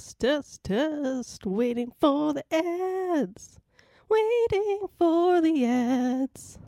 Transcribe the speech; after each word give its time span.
Test, 0.00 0.18
test, 0.18 0.64
test. 0.64 1.44
Waiting 1.44 1.92
for 2.00 2.32
the 2.32 2.42
ads. 2.50 3.58
Waiting 4.08 4.86
for 4.96 5.42
the 5.42 5.66
ads. 5.66 6.58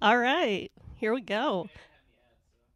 All 0.00 0.18
right, 0.18 0.70
here 0.94 1.12
we 1.12 1.22
go. 1.22 1.68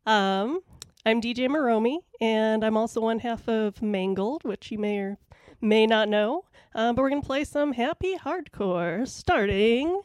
Um, 0.04 0.62
I'm 1.06 1.20
DJ 1.20 1.46
Maromi, 1.46 1.98
and 2.20 2.64
I'm 2.64 2.76
also 2.76 3.00
one 3.00 3.20
half 3.20 3.48
of 3.48 3.80
Mangled, 3.82 4.42
which 4.42 4.72
you 4.72 4.78
may 4.78 4.98
or 4.98 5.18
may 5.60 5.86
not 5.86 6.08
know. 6.08 6.44
Um, 6.74 6.96
but 6.96 7.02
we're 7.02 7.10
gonna 7.10 7.22
play 7.22 7.44
some 7.44 7.74
happy 7.74 8.16
hardcore 8.18 9.06
starting 9.06 10.00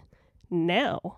now. 0.51 1.17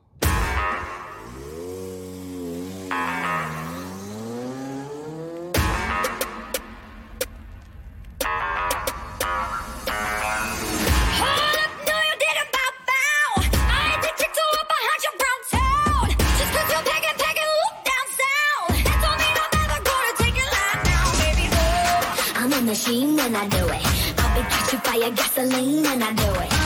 routine 22.88 23.20
and 23.20 23.36
I 23.36 23.48
do 23.48 23.66
it. 23.68 24.20
I'll 24.20 24.36
be 24.36 24.50
catching 24.50 24.80
fire, 24.80 25.12
gasoline 25.12 25.86
and 25.86 26.04
I 26.04 26.14
do 26.14 26.40
it. 26.42 26.57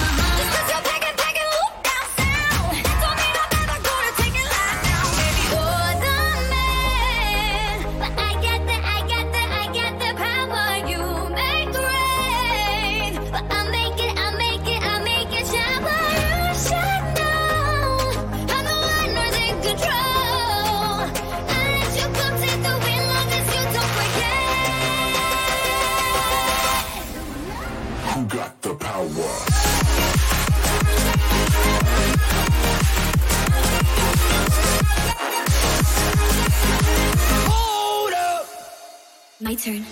my 39.51 39.55
turn. 39.55 39.85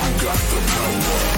I 0.00 0.12
got 0.22 0.38
the 0.38 0.60
power. 0.66 1.37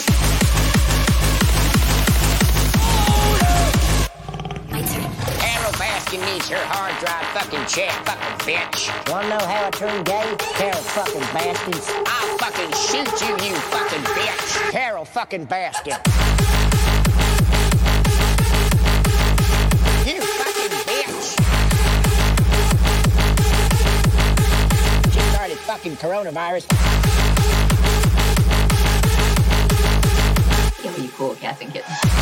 Carol 6.11 6.25
Baskin 6.25 6.33
needs 6.33 6.49
her 6.49 6.57
hard 6.57 6.97
drive 6.99 7.25
fucking 7.27 7.65
check, 7.67 7.91
fucking 8.05 8.37
bitch. 8.45 9.09
Wanna 9.09 9.29
know 9.29 9.45
how 9.45 9.67
I 9.67 9.69
turn 9.71 10.03
gay? 10.03 10.35
Carol 10.37 10.81
fucking 10.81 11.21
Baskins. 11.33 11.89
I'll 12.05 12.37
fucking 12.37 12.71
shoot 12.73 13.21
you, 13.21 13.49
you 13.49 13.55
fucking 13.55 14.03
bitch. 14.03 14.71
Carol 14.71 15.05
fucking 15.05 15.47
Baskin. 15.47 15.97
You 20.05 20.21
fucking 20.21 20.77
bitch. 20.89 21.37
She 25.13 25.19
started 25.31 25.57
fucking 25.59 25.95
coronavirus. 25.95 26.65
Yeah, 30.83 30.97
you 30.97 31.09
cool 31.09 31.35
cats 31.35 31.61
and 31.61 31.71
kittens. 31.71 32.20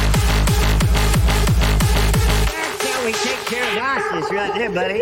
How 2.99 3.05
we 3.05 3.13
take 3.13 3.45
care 3.45 3.63
of 3.63 3.77
hospice 3.77 4.31
right 4.31 4.53
there, 4.55 4.69
buddy. 4.69 4.99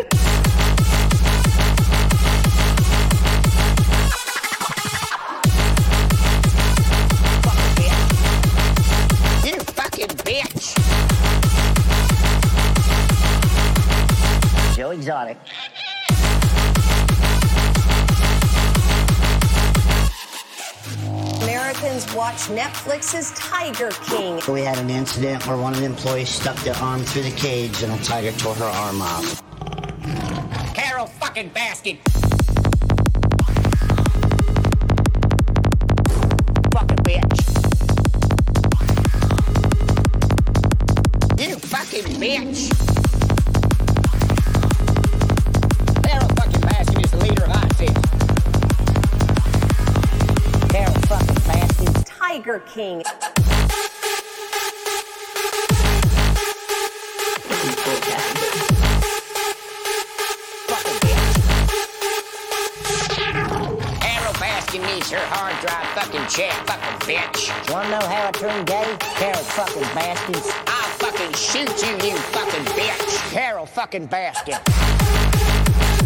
You 9.48 9.60
fucking 9.74 10.08
bitch. 10.26 10.76
So 14.76 14.92
exotic. 14.92 15.38
Americans 21.78 22.16
watch 22.16 22.48
Netflix's 22.48 23.32
Tiger 23.32 23.90
King. 24.06 24.42
We 24.52 24.62
had 24.62 24.80
an 24.80 24.90
incident 24.90 25.46
where 25.46 25.58
one 25.58 25.74
of 25.74 25.80
the 25.80 25.86
employees 25.86 26.30
stuck 26.30 26.56
their 26.64 26.76
arm 26.78 27.04
through 27.04 27.24
the 27.24 27.32
cage 27.32 27.84
and 27.84 27.94
a 27.94 28.04
tiger 28.04 28.32
tore 28.40 28.56
her 28.56 28.66
arm 28.66 29.02
off. 29.02 29.44
Carol 30.74 31.06
fucking 31.06 31.52
Baskin. 31.52 32.00
Fucking 36.72 36.98
bitch. 37.04 37.38
You 41.40 41.56
fucking 41.58 42.04
bitch. 42.16 42.87
Tiger 52.48 52.60
King. 52.60 53.04
Carol 64.00 64.34
Baskin 64.36 64.86
needs 64.86 65.12
her 65.12 65.20
hard 65.20 65.60
drive 65.60 65.88
fucking 65.88 66.26
check, 66.28 66.54
fucking 66.66 67.00
bitch. 67.06 67.68
You 67.68 67.74
wanna 67.74 67.90
know 67.90 68.08
how 68.08 68.30
I 68.30 68.32
turned 68.32 68.66
gay? 68.66 68.96
Carol 69.00 69.44
fucking 69.44 69.84
Baskins. 69.94 70.50
I'll 70.68 70.90
fucking 71.00 71.34
shoot 71.34 71.82
you, 71.82 72.12
you 72.12 72.18
fucking 72.18 72.64
bitch. 72.76 73.32
Carol 73.32 73.66
fucking 73.66 74.08
Baskin. 74.08 75.97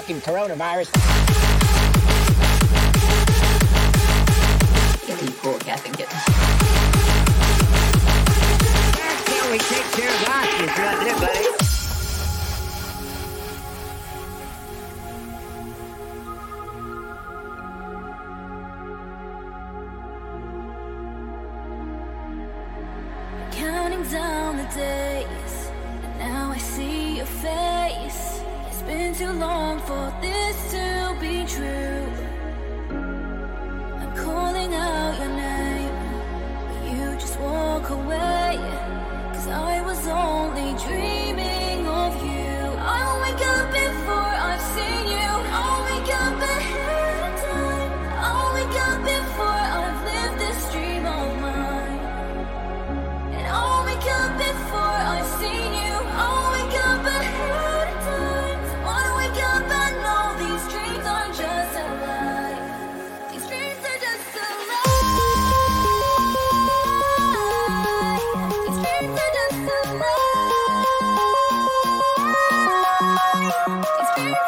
Fucking 0.00 0.20
coronavirus. 0.22 0.88
Until 9.02 9.50
we 9.50 9.58
take 9.58 9.88
care 9.92 10.08
of 10.08 10.22
us, 10.26 10.46
that's 10.76 11.04
it, 11.04 11.16
buddy. 11.20 11.48
Counting 23.52 24.04
down 24.10 24.56
the 24.56 24.64
days, 24.74 25.70
and 26.02 26.18
now 26.18 26.52
I 26.52 26.56
see 26.56 27.16
your 27.18 27.26
face. 27.26 28.29
Been 28.90 29.14
too 29.14 29.30
long 29.30 29.78
for 29.82 30.12
this 30.20 30.56
to 30.72 31.16
be 31.20 31.44
true. 31.46 32.02
I'm 34.00 34.12
calling 34.16 34.74
out 34.74 35.16
your 35.16 35.28
name, 35.28 35.94
but 36.66 36.82
you 36.90 37.14
just 37.14 37.38
walk 37.38 37.88
away. 37.90 38.58
Cause 39.32 39.46
I 39.46 39.80
was 39.82 40.08
only 40.08 40.74
dreaming 40.84 41.86
of 41.86 42.16
you. 42.26 42.50
I'll 42.94 43.20
wake 43.22 43.46
up 43.54 43.70
before 43.70 44.32
I've 44.48 44.64
seen 44.74 45.04
you. 45.06 45.09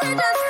with 0.03 0.19
us. 0.19 0.43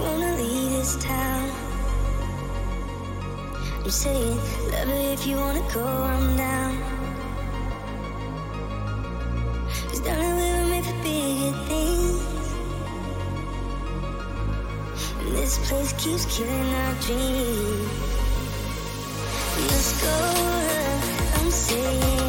wanna 0.00 0.36
leave 0.36 0.70
this 0.70 0.96
town. 0.96 1.50
I'm 3.84 3.90
saying, 3.90 4.36
love 4.72 4.88
it 4.88 5.18
if 5.18 5.26
you 5.26 5.36
wanna 5.36 5.62
go, 5.72 5.84
I'm 5.84 6.36
down. 6.36 6.78
Cause 9.88 10.00
darling, 10.00 10.36
we 10.40 10.46
were 10.56 10.66
made 10.72 10.84
for 10.84 10.98
bigger 11.02 11.52
things. 11.68 12.46
And 15.20 15.36
this 15.36 15.54
place 15.68 15.92
keeps 16.02 16.24
killing 16.36 16.74
our 16.82 16.94
dreams. 17.06 17.90
Let's 19.68 20.02
go, 20.02 20.16
I'm 21.38 21.50
saying. 21.50 22.25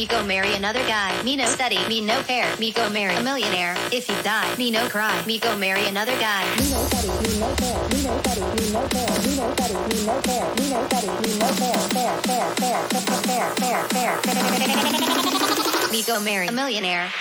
Me 0.00 0.06
go 0.06 0.24
marry 0.24 0.54
another 0.54 0.80
guy. 0.86 1.22
Me 1.24 1.36
no 1.36 1.44
study. 1.44 1.76
Me 1.86 2.00
no 2.00 2.22
care. 2.22 2.48
Me 2.56 2.72
go 2.72 2.88
marry 2.88 3.14
a 3.14 3.22
millionaire. 3.22 3.76
If 3.92 4.08
you 4.08 4.14
die, 4.22 4.56
me 4.56 4.70
no 4.70 4.88
cry. 4.88 5.22
Me 5.26 5.38
go 5.38 5.54
marry 5.58 5.84
another 5.88 6.18
guy. 6.18 6.42
Me 6.56 6.70
no 6.70 6.82
study. 6.86 7.08
Me 7.28 7.38
no 7.38 7.54
care. 7.56 7.76
Me 7.90 8.02
no 8.04 8.18
study. 8.20 8.40
Me 8.40 8.72
no 8.72 8.88
care. 8.88 9.10
Me 9.20 9.36
no 9.36 9.52
study. 9.52 9.74
Me 9.74 10.06
no 10.06 10.20
care. 10.22 10.54
Me 10.56 10.70
no 10.70 10.88
study. 10.88 11.06
Me 11.06 11.38
no 11.38 11.48
care. 11.52 11.76
Fair, 11.92 12.16
fair, 12.22 12.48
fair, 12.56 12.80
fair, 12.88 13.12
fair, 13.20 13.84
fair, 13.92 14.12
fair. 14.24 15.90
Me 15.92 16.02
go 16.02 16.18
marry 16.18 16.46
a. 16.46 16.52
Millionaire. 16.52 17.12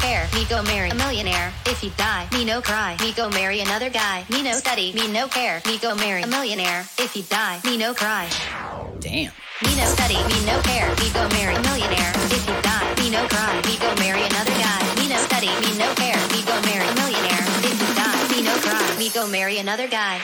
Study, 0.00 0.22
me 0.22 0.22
no 0.22 0.22
care, 0.22 0.28
me 0.34 0.44
go 0.46 0.62
marry 0.62 0.90
a 0.90 0.94
millionaire. 0.94 1.52
If 1.66 1.82
you 1.82 1.90
die, 1.96 2.28
me 2.32 2.44
no 2.44 2.60
cry, 2.60 2.96
me 3.00 3.12
go 3.12 3.28
marry 3.30 3.60
another 3.60 3.90
guy. 3.90 4.24
Me 4.30 4.42
no 4.42 4.52
study, 4.52 4.92
me 4.92 5.12
no 5.12 5.28
care, 5.28 5.60
me 5.66 5.78
go 5.78 5.94
marry 5.94 6.22
a 6.22 6.26
millionaire. 6.26 6.86
If 6.98 7.16
you 7.16 7.22
die, 7.22 7.60
me 7.64 7.76
no 7.76 7.94
cry. 7.94 8.28
Damn. 9.00 9.32
Me 9.62 9.76
no 9.76 9.84
study, 9.84 10.16
me 10.16 10.46
no 10.46 10.60
care, 10.62 10.88
me 10.96 11.10
go 11.12 11.28
marry 11.28 11.54
a 11.54 11.62
millionaire. 11.62 12.12
If 12.32 12.46
you 12.48 12.56
die, 12.62 12.94
me 12.98 13.10
no 13.10 13.26
cry, 13.28 13.60
me 13.66 13.76
go 13.76 13.94
marry 13.96 14.22
another 14.22 14.56
guy. 14.56 14.80
Me 14.96 15.08
no 15.08 15.16
study, 15.18 15.48
me 15.48 15.78
no 15.78 15.92
care, 15.94 16.20
me 16.32 16.42
go 16.44 16.56
marry 16.62 16.88
a 16.88 16.94
millionaire. 16.94 17.44
If 17.60 17.76
you 17.80 17.94
die, 17.94 18.28
me 18.32 18.42
no 18.42 18.54
cry, 18.64 18.96
me 18.98 19.10
go 19.10 19.28
marry 19.28 19.58
another 19.58 19.88
guy. 19.88 20.20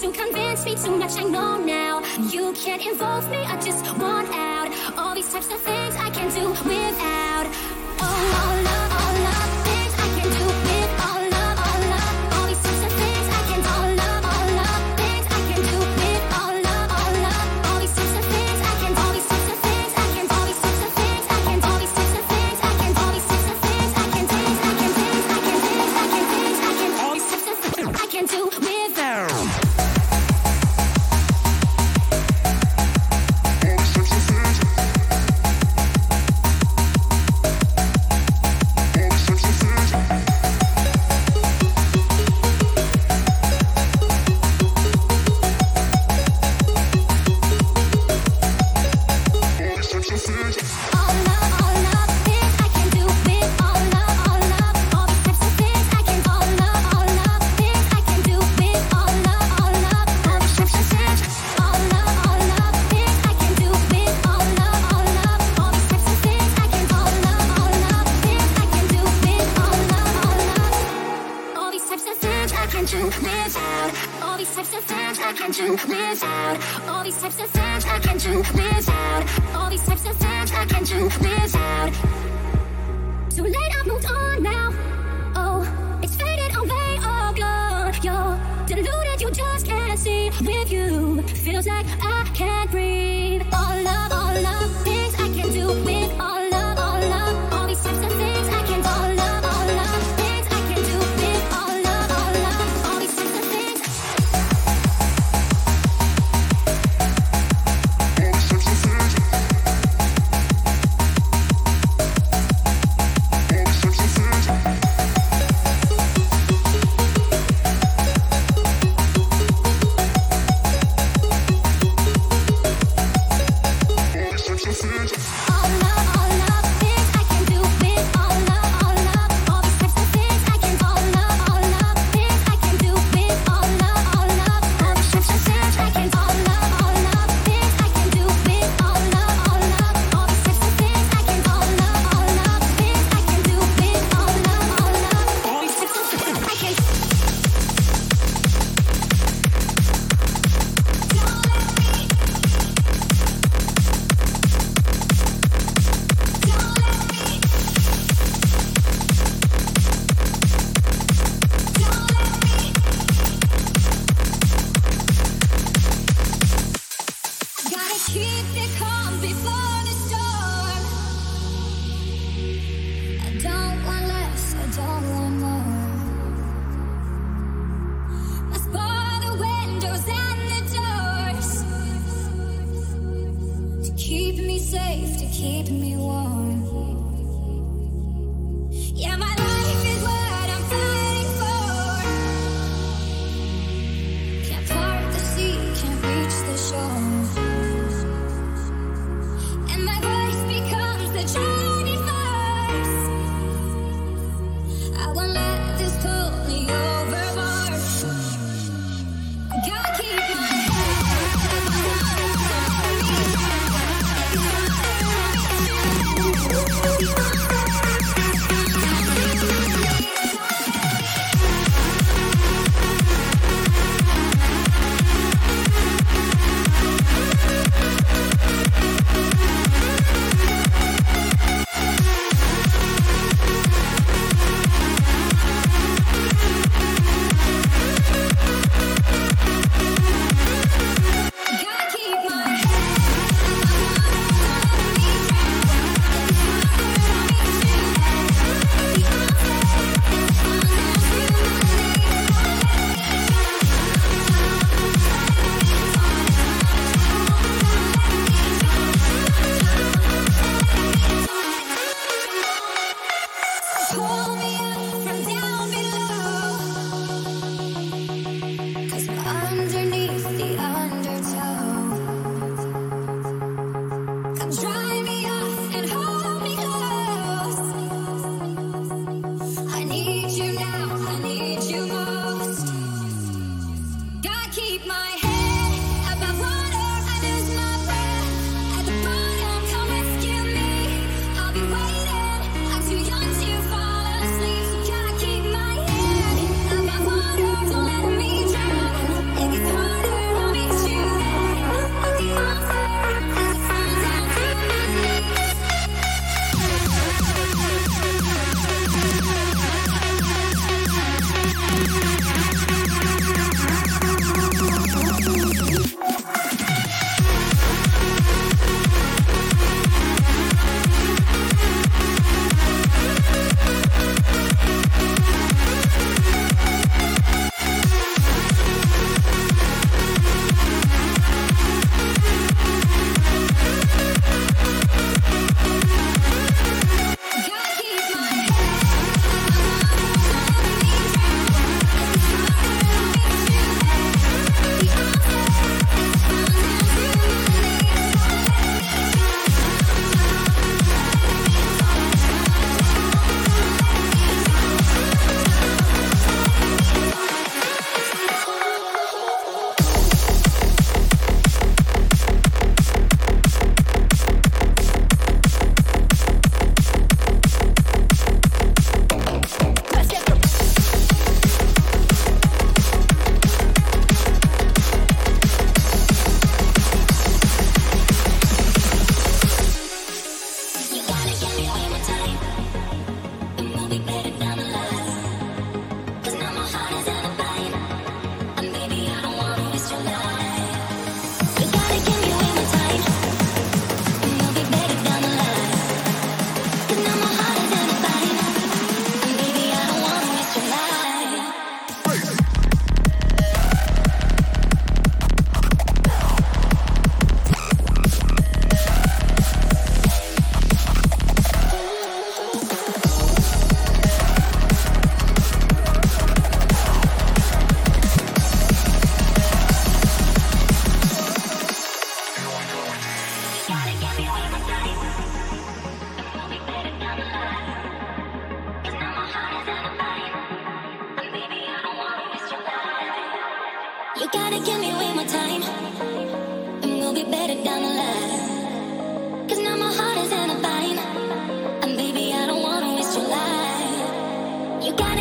to 0.00 0.10
convince 0.12 0.64
me 0.64 0.74
too 0.74 0.96
much, 0.96 1.18
I 1.18 1.24
know 1.24 1.58
now. 1.58 2.00
You 2.30 2.54
can't 2.54 2.80
involve 2.80 3.30
me, 3.30 3.36
I 3.36 3.60
just 3.60 3.84
want 3.98 4.28
out. 4.30 4.72
All 4.96 5.14
these 5.14 5.30
types 5.30 5.52
of 5.52 5.60
things 5.60 5.94
I 5.96 6.08
can't 6.08 6.34
do 6.34 6.48
without. 6.48 7.46
Oh, 8.00 8.00
oh. 8.00 8.90
Oh. 8.92 8.99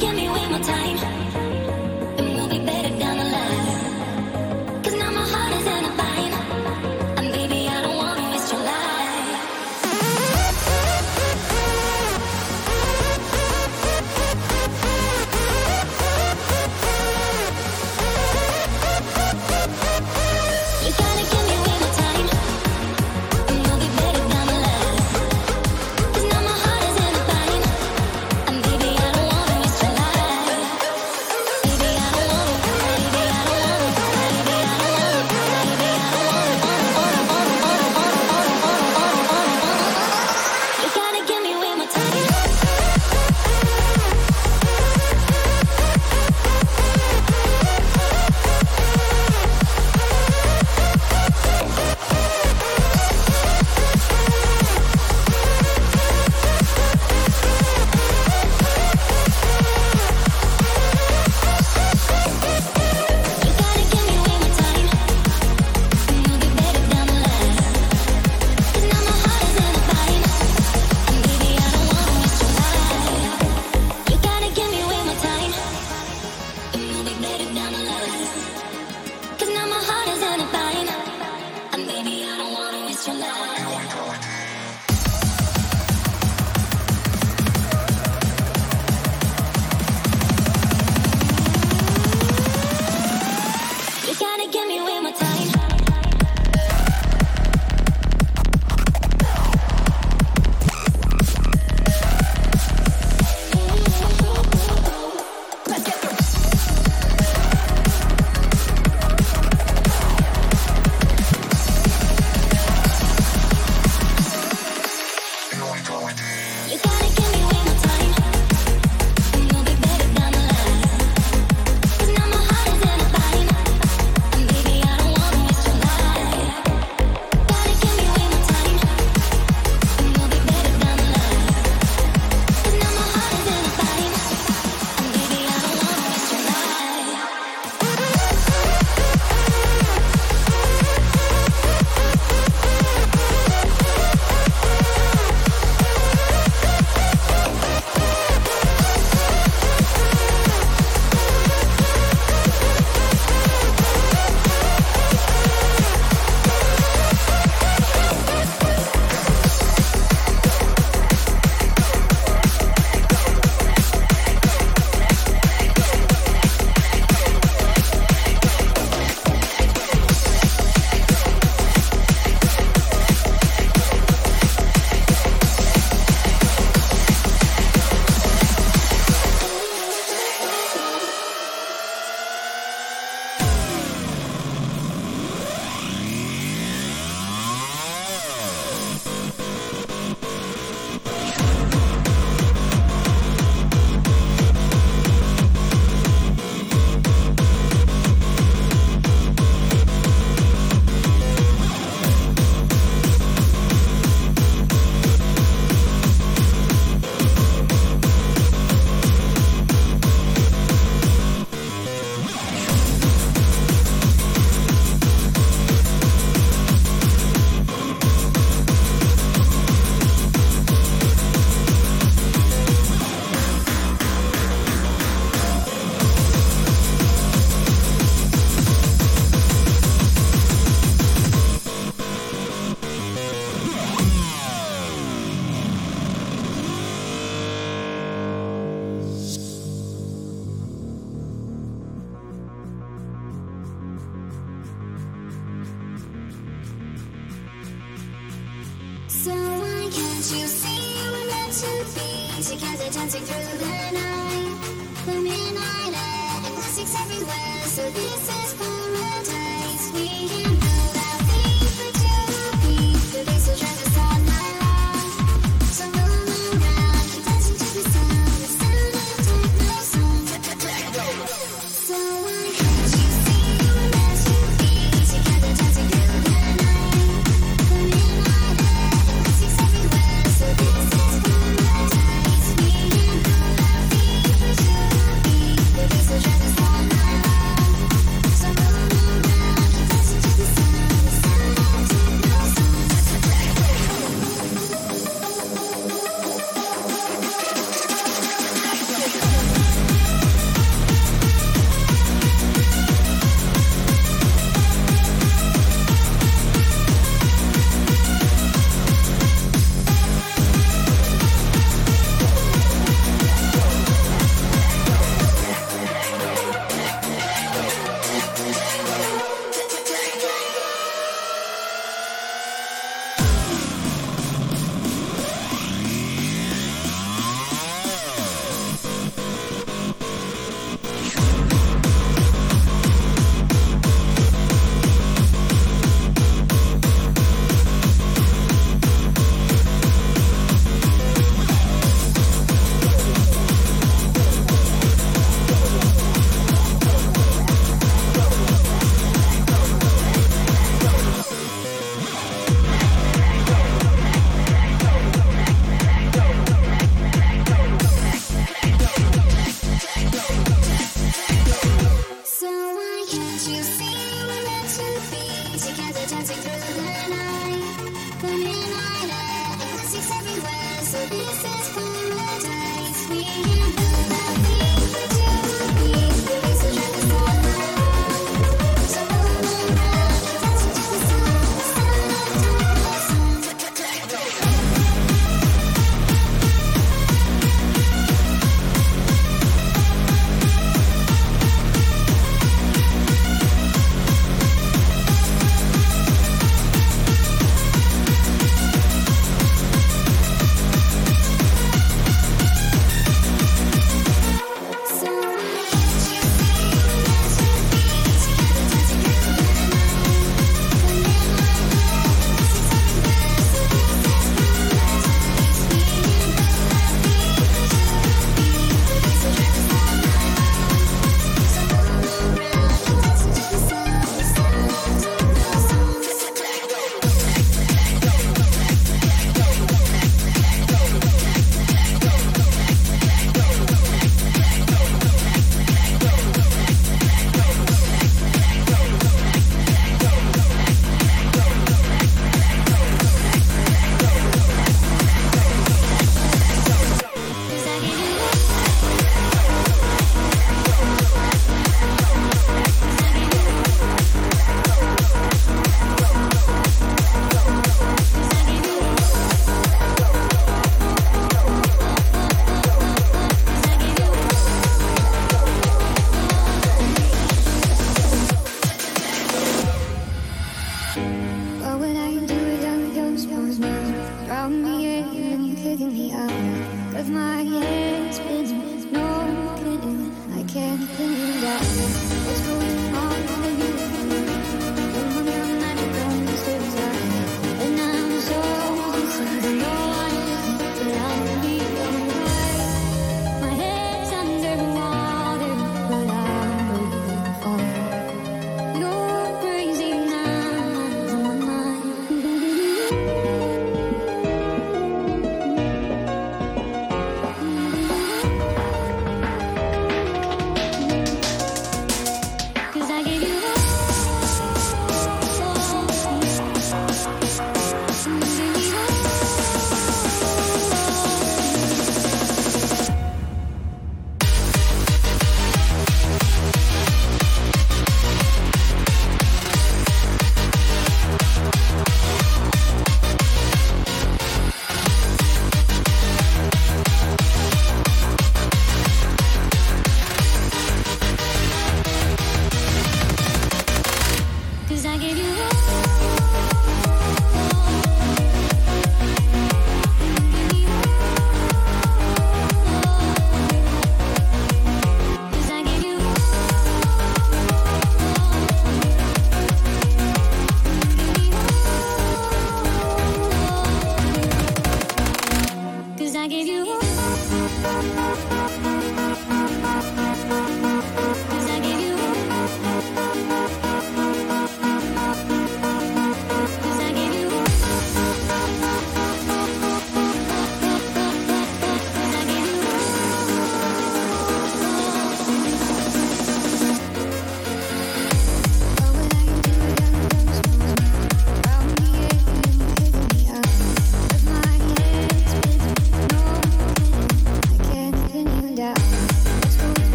Give 0.00 0.14
me 0.14 0.30
way 0.30 0.48
more 0.48 0.58
time, 0.60 1.39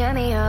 tear 0.00 0.14
me. 0.14 0.39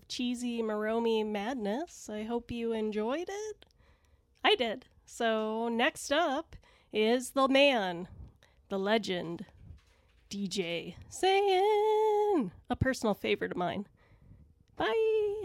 Of 0.00 0.08
cheesy 0.08 0.62
Maromi 0.62 1.26
madness. 1.26 2.08
I 2.10 2.22
hope 2.22 2.50
you 2.50 2.72
enjoyed 2.72 3.28
it. 3.28 3.66
I 4.42 4.54
did. 4.54 4.86
So, 5.04 5.68
next 5.68 6.10
up 6.12 6.56
is 6.92 7.30
the 7.30 7.48
man, 7.48 8.08
the 8.68 8.78
legend, 8.78 9.44
DJ 10.30 10.94
Sayin, 11.10 12.52
a 12.70 12.76
personal 12.76 13.14
favorite 13.14 13.50
of 13.50 13.56
mine. 13.58 13.86
Bye. 14.76 15.44